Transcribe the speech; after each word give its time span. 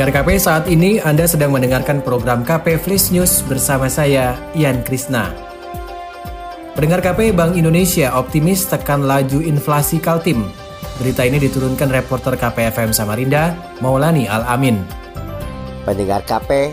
Pendengar 0.00 0.24
KP 0.24 0.40
saat 0.40 0.64
ini 0.64 0.96
Anda 0.96 1.28
sedang 1.28 1.52
mendengarkan 1.52 2.00
program 2.00 2.40
KP 2.40 2.80
Flash 2.80 3.12
News 3.12 3.44
bersama 3.44 3.84
saya 3.84 4.32
Ian 4.56 4.80
Krisna. 4.80 5.28
Pendengar 6.72 7.04
KP 7.04 7.36
Bank 7.36 7.52
Indonesia 7.52 8.08
optimis 8.16 8.64
tekan 8.64 9.04
laju 9.04 9.44
inflasi 9.44 10.00
Kaltim. 10.00 10.48
Berita 10.96 11.28
ini 11.28 11.36
diturunkan 11.36 11.92
reporter 11.92 12.32
KPFM 12.32 12.96
Samarinda, 12.96 13.52
Maulani 13.84 14.24
Al-Amin. 14.24 14.80
Pendengar 15.84 16.24
KP, 16.24 16.72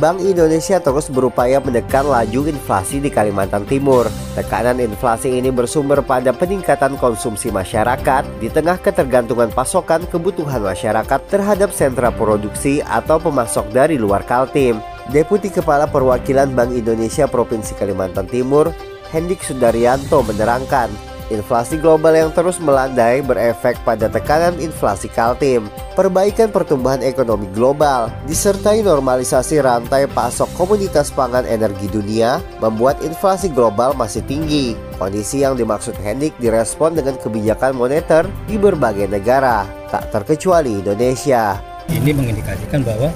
Bank 0.00 0.24
Indonesia 0.24 0.80
terus 0.80 1.12
berupaya 1.12 1.60
menekan 1.60 2.08
laju 2.08 2.48
inflasi 2.48 2.96
di 2.96 3.12
Kalimantan 3.12 3.68
Timur. 3.68 4.08
Tekanan 4.32 4.80
inflasi 4.80 5.36
ini 5.36 5.52
bersumber 5.52 6.00
pada 6.00 6.32
peningkatan 6.32 6.96
konsumsi 6.96 7.52
masyarakat 7.52 8.24
di 8.40 8.48
tengah 8.48 8.80
ketergantungan 8.80 9.52
pasokan 9.52 10.08
kebutuhan 10.08 10.64
masyarakat 10.64 11.20
terhadap 11.28 11.76
sentra 11.76 12.08
produksi 12.08 12.80
atau 12.88 13.20
pemasok 13.20 13.68
dari 13.68 14.00
luar 14.00 14.24
Kaltim. 14.24 14.80
Deputi 15.12 15.52
Kepala 15.52 15.84
Perwakilan 15.84 16.56
Bank 16.56 16.72
Indonesia 16.72 17.28
Provinsi 17.28 17.76
Kalimantan 17.76 18.24
Timur, 18.24 18.72
Hendik 19.12 19.44
Sudaryanto 19.44 20.24
menerangkan, 20.24 20.88
Inflasi 21.32 21.80
global 21.80 22.12
yang 22.12 22.28
terus 22.28 22.60
melandai 22.60 23.24
berefek 23.24 23.80
pada 23.88 24.04
tekanan 24.12 24.52
inflasi 24.60 25.08
Kaltim. 25.08 25.64
Perbaikan 25.96 26.52
pertumbuhan 26.52 27.00
ekonomi 27.00 27.48
global 27.56 28.12
disertai 28.28 28.84
normalisasi 28.84 29.64
rantai 29.64 30.04
pasok 30.12 30.52
komunitas 30.60 31.08
pangan 31.08 31.48
energi 31.48 31.88
dunia 31.88 32.44
membuat 32.60 33.00
inflasi 33.00 33.48
global 33.48 33.96
masih 33.96 34.20
tinggi. 34.28 34.76
Kondisi 35.00 35.40
yang 35.40 35.56
dimaksud 35.56 35.96
Hendik 36.04 36.36
direspon 36.36 36.92
dengan 36.92 37.16
kebijakan 37.16 37.80
moneter 37.80 38.28
di 38.44 38.60
berbagai 38.60 39.08
negara, 39.08 39.64
tak 39.88 40.12
terkecuali 40.12 40.84
Indonesia. 40.84 41.56
Ini 41.88 42.12
mengindikasikan 42.12 42.84
bahwa 42.84 43.08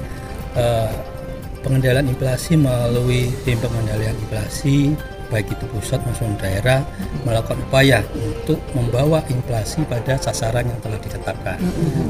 uh, 0.56 0.88
pengendalian 1.60 2.08
inflasi 2.08 2.56
melalui 2.56 3.28
tim 3.44 3.60
pengendalian 3.60 4.16
inflasi 4.24 4.96
baik 5.28 5.52
itu 5.52 5.64
pusat 5.70 6.00
maupun 6.02 6.34
daerah 6.38 6.82
melakukan 7.26 7.58
upaya 7.66 8.02
untuk 8.14 8.58
membawa 8.72 9.22
inflasi 9.28 9.82
pada 9.86 10.18
sasaran 10.18 10.66
yang 10.66 10.80
telah 10.80 10.98
ditetapkan. 11.00 11.58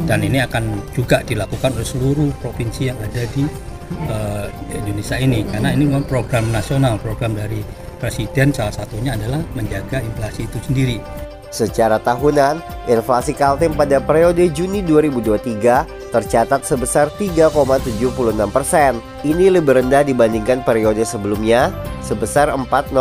Dan 0.05 0.25
ini 0.25 0.43
akan 0.45 0.81
juga 0.93 1.23
dilakukan 1.25 1.75
oleh 1.77 1.87
seluruh 1.87 2.31
provinsi 2.41 2.93
yang 2.93 2.99
ada 3.01 3.23
di 3.33 3.45
uh, 4.09 4.47
Indonesia 4.73 5.17
ini. 5.17 5.43
Karena 5.49 5.73
ini 5.73 5.89
program 6.05 6.51
nasional 6.53 7.01
program 7.01 7.35
dari 7.35 7.61
presiden 7.97 8.53
salah 8.53 8.73
satunya 8.73 9.17
adalah 9.17 9.41
menjaga 9.57 10.05
inflasi 10.05 10.45
itu 10.45 10.59
sendiri. 10.65 10.99
Secara 11.49 11.97
tahunan, 12.03 12.61
inflasi 12.91 13.33
Kaltim 13.33 13.73
pada 13.73 13.97
periode 14.03 14.45
Juni 14.53 14.85
2023 14.85 16.06
tercatat 16.11 16.63
sebesar 16.63 17.11
3,76 17.15 18.07
persen. 18.51 18.99
Ini 19.27 19.59
lebih 19.59 19.83
rendah 19.83 20.07
dibandingkan 20.07 20.63
periode 20.63 21.03
sebelumnya 21.03 21.75
sebesar 22.05 22.51
4,06 22.53 22.95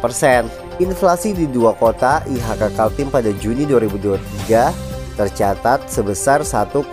persen. 0.00 0.46
Inflasi 0.80 1.36
di 1.36 1.44
dua 1.44 1.76
kota 1.76 2.24
IHK 2.24 2.72
Kaltim 2.72 3.12
pada 3.12 3.28
Juni 3.36 3.68
2023 3.68 4.90
tercatat 5.20 5.84
sebesar 5.92 6.40
1,94 6.40 6.88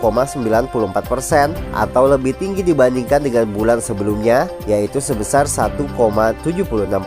persen 1.08 1.56
atau 1.72 2.04
lebih 2.12 2.36
tinggi 2.36 2.60
dibandingkan 2.60 3.24
dengan 3.24 3.48
bulan 3.48 3.80
sebelumnya 3.80 4.44
yaitu 4.68 5.00
sebesar 5.00 5.48
1,76 5.48 6.44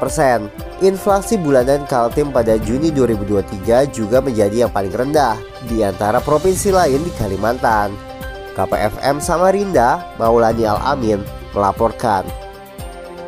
persen. 0.01 0.49
Inflasi 0.81 1.37
bulanan 1.37 1.85
Kaltim 1.85 2.33
pada 2.33 2.57
Juni 2.57 2.89
2023 2.89 3.93
juga 3.93 4.17
menjadi 4.17 4.65
yang 4.65 4.71
paling 4.73 4.89
rendah 4.89 5.37
di 5.69 5.85
antara 5.85 6.17
provinsi 6.17 6.73
lain 6.73 7.05
di 7.05 7.13
Kalimantan. 7.13 8.10
KPFM 8.57 9.23
Samarinda, 9.23 10.15
Maulani 10.19 10.67
Al-Amin, 10.67 11.23
melaporkan. 11.55 12.27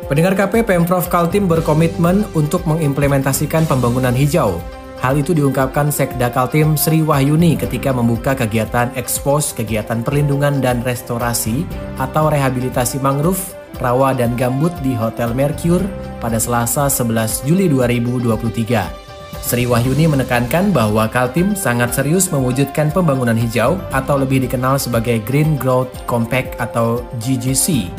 Pendengar 0.04 0.36
KP 0.36 0.68
Pemprov 0.68 1.08
Kaltim 1.08 1.48
berkomitmen 1.48 2.28
untuk 2.36 2.68
mengimplementasikan 2.68 3.64
pembangunan 3.64 4.12
hijau 4.12 4.60
Hal 5.04 5.20
itu 5.20 5.36
diungkapkan 5.36 5.92
Sekda 5.92 6.32
Kaltim 6.32 6.80
Sri 6.80 7.04
Wahyuni 7.04 7.60
ketika 7.60 7.92
membuka 7.92 8.32
kegiatan 8.32 8.88
ekspos 8.96 9.52
kegiatan 9.52 10.00
perlindungan 10.00 10.64
dan 10.64 10.80
restorasi 10.80 11.68
atau 12.00 12.32
rehabilitasi 12.32 13.04
mangrove, 13.04 13.52
rawa 13.84 14.16
dan 14.16 14.32
gambut 14.32 14.72
di 14.80 14.96
Hotel 14.96 15.36
Mercure 15.36 15.84
pada 16.24 16.40
Selasa 16.40 16.88
11 16.88 17.44
Juli 17.44 17.68
2023. 17.68 19.03
Sri 19.42 19.66
Wahyuni 19.66 20.06
menekankan 20.06 20.70
bahwa 20.70 21.10
Kaltim 21.10 21.58
sangat 21.58 21.96
serius 21.96 22.30
mewujudkan 22.30 22.94
pembangunan 22.94 23.34
hijau 23.34 23.80
atau 23.90 24.20
lebih 24.20 24.46
dikenal 24.46 24.78
sebagai 24.78 25.18
Green 25.26 25.58
Growth 25.58 25.90
Compact 26.06 26.60
atau 26.62 27.02
GGC. 27.18 27.90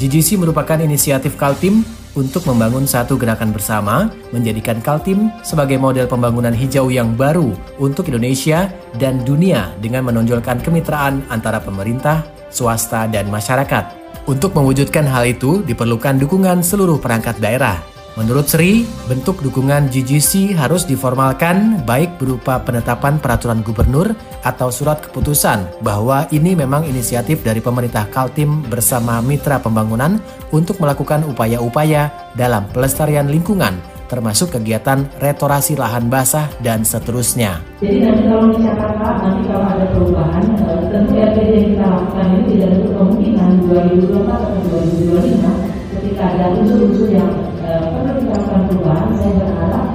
GGC 0.00 0.34
merupakan 0.40 0.80
inisiatif 0.82 1.38
Kaltim 1.38 1.86
untuk 2.12 2.44
membangun 2.44 2.84
satu 2.84 3.16
gerakan 3.16 3.54
bersama, 3.56 4.12
menjadikan 4.34 4.82
Kaltim 4.84 5.32
sebagai 5.40 5.80
model 5.80 6.04
pembangunan 6.04 6.52
hijau 6.52 6.92
yang 6.92 7.16
baru 7.16 7.56
untuk 7.80 8.12
Indonesia 8.12 8.68
dan 9.00 9.24
dunia 9.24 9.72
dengan 9.80 10.04
menonjolkan 10.08 10.60
kemitraan 10.60 11.24
antara 11.32 11.62
pemerintah, 11.62 12.24
swasta, 12.52 13.08
dan 13.08 13.32
masyarakat. 13.32 14.02
Untuk 14.28 14.54
mewujudkan 14.54 15.02
hal 15.08 15.26
itu, 15.34 15.66
diperlukan 15.66 16.20
dukungan 16.20 16.62
seluruh 16.62 17.00
perangkat 17.00 17.42
daerah, 17.42 17.82
Menurut 18.12 18.44
Sri, 18.44 18.84
bentuk 19.08 19.40
dukungan 19.40 19.88
GGC 19.88 20.52
harus 20.52 20.84
diformalkan 20.84 21.80
baik 21.88 22.20
berupa 22.20 22.60
penetapan 22.60 23.16
peraturan 23.16 23.64
gubernur 23.64 24.12
atau 24.44 24.68
surat 24.68 25.00
keputusan 25.00 25.80
bahwa 25.80 26.28
ini 26.28 26.52
memang 26.52 26.84
inisiatif 26.84 27.40
dari 27.40 27.64
pemerintah 27.64 28.04
Kaltim 28.12 28.68
bersama 28.68 29.24
mitra 29.24 29.64
pembangunan 29.64 30.20
untuk 30.52 30.76
melakukan 30.84 31.24
upaya-upaya 31.24 32.12
dalam 32.36 32.68
pelestarian 32.68 33.32
lingkungan 33.32 33.80
termasuk 34.12 34.60
kegiatan 34.60 35.08
retorasi 35.24 35.72
lahan 35.72 36.12
basah 36.12 36.44
dan 36.60 36.84
seterusnya. 36.84 37.64
Jadi 37.80 37.96
nanti 38.04 38.28
kalau 38.28 38.52
dicatat 38.52 39.16
nanti 39.24 39.48
kalau 39.48 39.64
ada 39.72 39.88
perubahan, 39.88 40.44
eh, 40.68 40.84
tentu 40.92 41.16
RPD 41.16 41.48
yang 41.48 41.68
kita 41.72 41.86
lakukan 41.88 42.26
ini 42.28 42.44
tidak 42.44 42.68
ada 42.76 42.78
kemungkinan 42.92 43.50
2024 43.72 44.40
atau 44.52 44.60
2025 44.68 45.52
ketika 45.96 46.22
ada 46.28 46.44
unsur-unsur 46.60 47.08
yang 47.08 47.51
perlu 47.80 48.12
dilakukan 48.20 48.60
perubahan 48.68 49.10
saya 49.16 49.32
berharap 49.38 49.86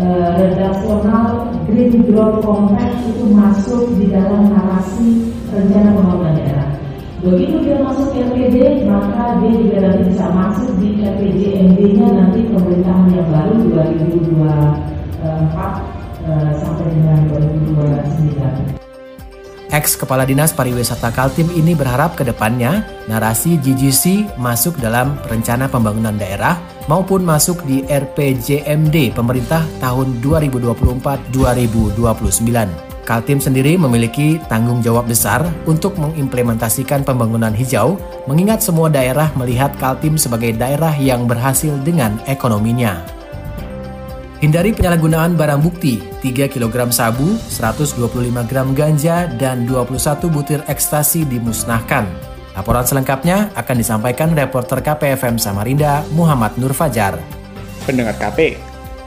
uh, 0.00 0.30
redaksional 0.38 1.26
Green 1.66 1.94
Growth 2.06 2.40
Compact 2.46 2.96
itu 3.10 3.24
masuk 3.32 3.82
di 3.98 4.06
dalam 4.08 4.48
narasi 4.52 5.34
rencana 5.50 5.90
pembangunan 5.92 6.34
daerah. 6.38 6.68
Begitu 7.24 7.56
dia 7.64 7.80
masuk 7.82 8.12
ke 8.12 8.22
RPD, 8.22 8.86
maka 8.86 9.40
dia 9.42 9.52
juga 9.56 9.78
nanti 9.88 10.02
bisa 10.14 10.26
masuk 10.30 10.70
di 10.78 11.00
RPJMD-nya 11.00 12.06
nanti 12.12 12.40
pemerintahan 12.52 13.08
yang 13.10 13.28
baru 13.32 13.54
2024 13.72 14.46
uh, 15.26 16.50
sampai 16.60 16.86
dengan 16.92 17.18
2029. 17.34 18.76
Ex 19.66 19.98
Kepala 19.98 20.22
Dinas 20.22 20.54
Pariwisata 20.54 21.10
Kaltim 21.10 21.50
ini 21.50 21.74
berharap 21.74 22.14
ke 22.14 22.22
depannya 22.22 22.86
narasi 23.10 23.58
GGC 23.58 24.38
masuk 24.38 24.78
dalam 24.78 25.18
rencana 25.26 25.66
pembangunan 25.66 26.14
daerah 26.14 26.75
maupun 26.86 27.22
masuk 27.22 27.62
di 27.66 27.82
RPJMD 27.86 29.14
pemerintah 29.14 29.62
tahun 29.82 30.22
2024-2029. 30.22 32.86
Kaltim 33.06 33.38
sendiri 33.38 33.78
memiliki 33.78 34.42
tanggung 34.50 34.82
jawab 34.82 35.06
besar 35.06 35.46
untuk 35.70 35.94
mengimplementasikan 35.94 37.06
pembangunan 37.06 37.54
hijau, 37.54 38.02
mengingat 38.26 38.66
semua 38.66 38.90
daerah 38.90 39.30
melihat 39.38 39.70
Kaltim 39.78 40.18
sebagai 40.18 40.50
daerah 40.58 40.90
yang 40.98 41.30
berhasil 41.30 41.70
dengan 41.86 42.18
ekonominya. 42.26 42.98
Hindari 44.42 44.74
penyalahgunaan 44.74 45.38
barang 45.38 45.62
bukti, 45.62 46.02
3 46.20 46.50
kg 46.50 46.90
sabu, 46.92 47.38
125 47.48 48.50
gram 48.50 48.74
ganja, 48.74 49.30
dan 49.38 49.64
21 49.64 50.28
butir 50.28 50.60
ekstasi 50.68 51.24
dimusnahkan. 51.24 52.35
Laporan 52.56 52.88
selengkapnya 52.88 53.52
akan 53.52 53.76
disampaikan 53.76 54.32
reporter 54.32 54.80
KPFM 54.80 55.36
Samarinda, 55.36 56.00
Muhammad 56.16 56.56
Nur 56.56 56.72
Fajar. 56.72 57.20
Pendengar 57.84 58.16
KP, 58.16 58.56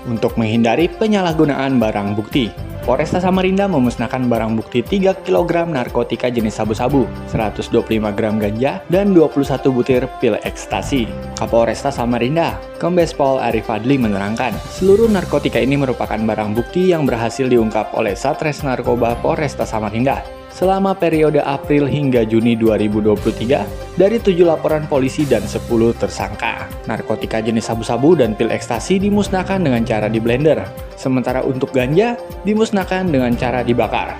untuk 0.05 0.37
menghindari 0.37 0.85
penyalahgunaan 0.85 1.81
barang 1.81 2.13
bukti. 2.13 2.53
Polresta 2.85 3.17
Samarinda 3.17 3.65
memusnahkan 3.65 4.29
barang 4.29 4.53
bukti 4.53 4.85
3 4.85 5.25
kg 5.25 5.65
narkotika 5.65 6.29
jenis 6.29 6.61
sabu-sabu, 6.61 7.09
125 7.33 7.89
gram 8.13 8.37
ganja, 8.37 8.85
dan 8.87 9.17
21 9.17 9.65
butir 9.73 10.05
pil 10.21 10.37
ekstasi. 10.45 11.09
Kapolresta 11.33 11.89
Samarinda, 11.89 12.53
Kombes 12.77 13.17
Pol 13.17 13.41
Arif 13.41 13.65
Adli 13.73 13.97
menerangkan, 13.97 14.53
seluruh 14.77 15.09
narkotika 15.09 15.57
ini 15.57 15.73
merupakan 15.73 16.17
barang 16.21 16.53
bukti 16.53 16.93
yang 16.93 17.09
berhasil 17.09 17.49
diungkap 17.49 17.97
oleh 17.97 18.13
Satres 18.13 18.61
Narkoba 18.61 19.17
Polresta 19.17 19.65
Samarinda 19.65 20.38
selama 20.59 20.91
periode 20.91 21.39
April 21.39 21.87
hingga 21.87 22.27
Juni 22.27 22.59
2023 22.59 23.95
dari 23.95 24.19
tujuh 24.19 24.43
laporan 24.43 24.83
polisi 24.91 25.23
dan 25.23 25.47
10 25.47 25.63
tersangka. 25.95 26.67
Narkotika 26.83 27.39
jenis 27.39 27.71
sabu-sabu 27.71 28.19
dan 28.19 28.35
pil 28.35 28.51
ekstasi 28.51 28.99
dimusnahkan 28.99 29.63
dengan 29.63 29.87
cara 29.87 30.11
di 30.11 30.19
blender, 30.19 30.59
sementara 30.99 31.39
untuk 31.47 31.71
ganja 31.71 32.19
dimusnahkan 32.43 33.07
dengan 33.07 33.31
cara 33.39 33.63
dibakar. 33.63 34.19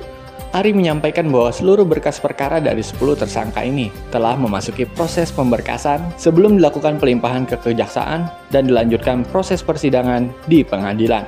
Ari 0.55 0.71
menyampaikan 0.71 1.27
bahwa 1.27 1.51
seluruh 1.51 1.83
berkas 1.83 2.15
perkara 2.23 2.63
dari 2.63 2.79
10 2.79 2.95
tersangka 3.19 3.59
ini 3.59 3.91
telah 4.07 4.39
memasuki 4.39 4.87
proses 4.87 5.27
pemberkasan 5.27 5.99
sebelum 6.15 6.55
dilakukan 6.55 6.95
pelimpahan 6.95 7.43
ke 7.43 7.59
kejaksaan 7.59 8.31
dan 8.55 8.63
dilanjutkan 8.63 9.27
proses 9.27 9.59
persidangan 9.59 10.31
di 10.47 10.63
pengadilan. 10.63 11.27